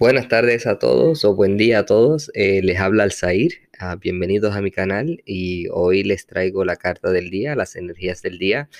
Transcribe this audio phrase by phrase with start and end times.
[0.00, 2.30] Buenas tardes a todos o buen día a todos.
[2.32, 3.68] Eh, les habla Alzair.
[3.78, 8.22] Ah, bienvenidos a mi canal y hoy les traigo la carta del día, las energías
[8.22, 8.70] del día.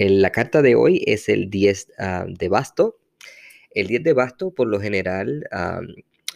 [0.00, 2.98] la carta de hoy es el 10 ah, de basto.
[3.70, 5.46] El 10 de basto por lo general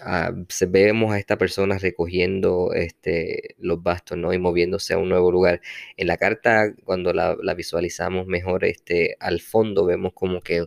[0.00, 0.32] Ah,
[0.68, 4.32] vemos a esta persona recogiendo este, los bastos ¿no?
[4.32, 5.60] y moviéndose a un nuevo lugar.
[5.96, 10.66] En la carta, cuando la, visualizamos mejor este, al fondo, vemos como que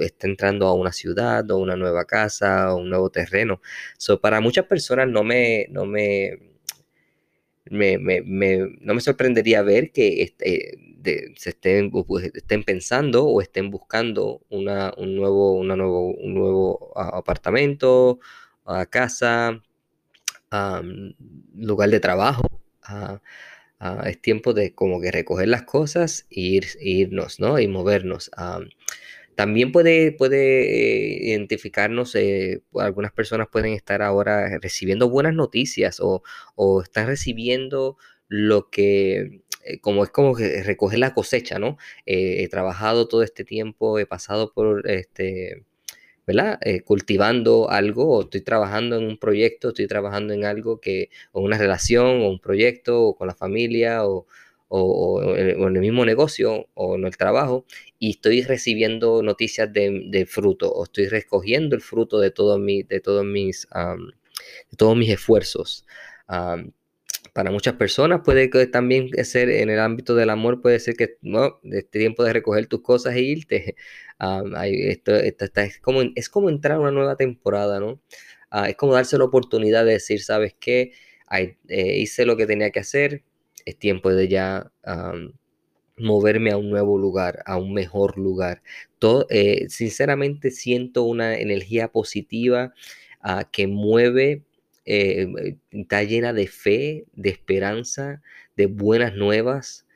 [0.00, 3.60] está entrando a una ciudad o una nueva casa o un nuevo terreno.
[3.98, 6.38] So, para muchas personas no me, no me,
[7.70, 10.78] no me sorprendería ver que este,
[11.36, 16.92] se estén, pues, estén pensando o estén buscando una, un, nuevo, una nuevo, un nuevo
[16.96, 18.20] apartamento
[18.70, 19.62] a casa,
[21.54, 22.42] lugar de trabajo.
[24.06, 27.58] es tiempo de como que recoger las cosas e ir, irnos, ¿no?
[27.58, 28.30] Y movernos.
[29.36, 36.22] también puede, puede eh, identificarnos, eh, algunas personas pueden estar ahora recibiendo buenas noticias o,
[36.56, 37.96] o están recibiendo
[38.28, 41.78] lo que, eh, como es como que recoger la cosecha, ¿no?
[42.06, 45.64] he trabajado todo este tiempo, he pasado por este
[46.62, 51.40] eh, cultivando algo o estoy trabajando en un proyecto, estoy trabajando en algo que, o
[51.40, 54.26] una relación, o un proyecto, o con la familia, o,
[55.36, 57.64] en el mismo negocio, o en el trabajo,
[57.98, 63.00] y estoy recibiendo noticias de, fruto, o estoy recogiendo el fruto de, todo mi, de,
[63.00, 63.66] todos, mis,
[64.70, 65.84] de todos mis esfuerzos.
[67.40, 71.58] Para muchas personas puede también ser en el ámbito del amor, puede ser que no,
[71.62, 73.76] es tiempo de recoger tus cosas e irte.
[74.66, 77.98] esto, es, como, es como entrar a una nueva temporada, ¿no?
[78.50, 80.92] Ah, es como darse la oportunidad de decir, ¿sabes qué?
[81.30, 83.22] Eh, hice lo que tenía que hacer,
[83.64, 84.70] es tiempo de ya
[85.96, 88.62] moverme a un nuevo lugar, a un mejor lugar.
[88.98, 92.74] Todo, eh, sinceramente siento una energía positiva
[93.22, 94.44] ah, que mueve,
[94.84, 98.22] eh, está llena de fe, de esperanza,
[98.56, 99.86] de buenas nuevas.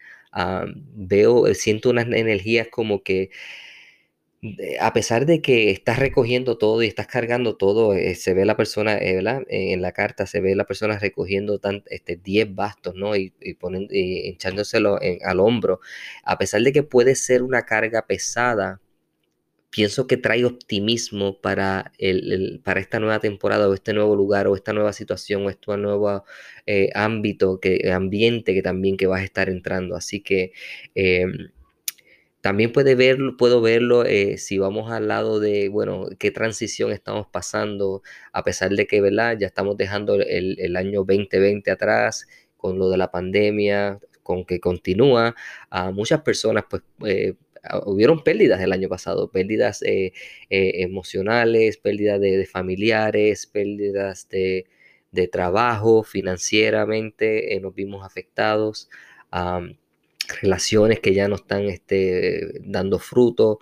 [0.94, 3.30] veo, siento unas energías como que
[4.80, 8.56] a pesar de que estás recogiendo todo y estás cargando todo, eh, se ve la
[8.56, 9.20] persona, eh.
[9.48, 13.16] En la carta se ve la persona recogiendo tan, este, 10 bastos, ¿no?
[13.16, 13.88] Y, y, ponen,
[15.24, 15.80] al hombro.
[16.24, 18.80] A pesar de que puede ser una carga pesada,
[19.74, 24.54] pienso que trae optimismo para, el, para esta nueva temporada o este nuevo lugar o
[24.54, 26.24] esta nueva situación o este nuevo
[26.64, 29.96] eh, ámbito, que, ambiente que también que vas a estar entrando.
[29.96, 30.52] Así que...
[30.94, 31.50] Em,
[32.40, 37.26] también puede verlo, puedo verlo eh, si vamos al lado de, bueno, qué transición estamos
[37.26, 38.02] pasando,
[38.32, 39.38] a pesar de que, ¿verdad?
[39.40, 45.34] Ya estamos dejando el, año 2020 atrás con lo de la pandemia, con que continúa.
[45.70, 47.34] A muchas personas, pues, eh,
[47.86, 50.12] hubieron pérdidas el año pasado, pérdidas eh,
[50.50, 54.66] emocionales, pérdidas de, familiares, pérdidas de,
[55.30, 58.88] trabajo, financieramente, nos vimos afectados
[60.40, 63.60] relaciones que ya no están este, dando fruto.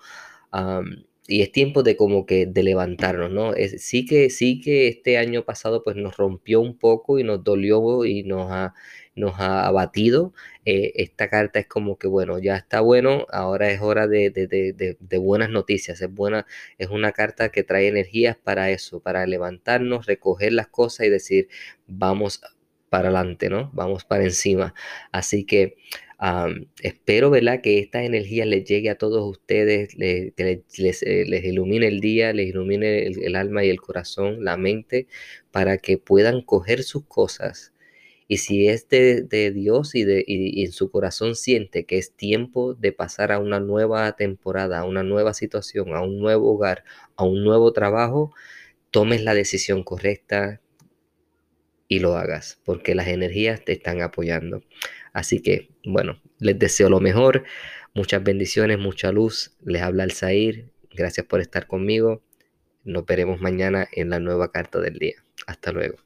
[1.27, 3.53] y es tiempo de como que de levantarnos, ¿no?
[3.77, 8.05] Sí, que, sí que este año pasado pues nos rompió un poco y nos dolió
[8.05, 8.73] y nos ha,
[9.15, 10.33] nos ha abatido.
[10.65, 15.17] Eh, esta carta es como que, bueno, ya está bueno, ahora es hora de, de,
[15.17, 16.45] buenas noticias, es, buena,
[16.77, 21.47] es una carta que trae energías para eso, para levantarnos, recoger las cosas y decir,
[21.87, 22.41] vamos
[22.89, 23.71] para adelante, ¿no?
[23.73, 24.73] Vamos para encima.
[25.11, 25.77] Así que
[26.81, 27.61] espero ¿verdad?
[27.61, 30.33] que esta energía les llegue a todos ustedes, que
[30.77, 35.07] les, eh, les, ilumine el día, les ilumine el, alma y el corazón, la mente,
[35.51, 37.72] para que puedan coger sus cosas.
[38.33, 42.91] Y si es de, Dios y, de, en su corazón siente que es tiempo de
[42.91, 46.83] pasar a una nueva temporada, a una nueva situación, a un nuevo hogar,
[47.15, 48.33] a un nuevo trabajo,
[48.89, 50.61] tomes la decisión correcta
[51.87, 54.63] y lo hagas, porque las energías te están apoyando.
[55.13, 57.43] Así que, bueno, les deseo lo mejor,
[57.93, 59.55] muchas bendiciones, mucha luz.
[59.63, 62.23] Les habla Alzair, gracias por estar conmigo.
[62.83, 65.23] Nos veremos mañana en la nueva carta del día.
[65.45, 65.97] Hasta luego.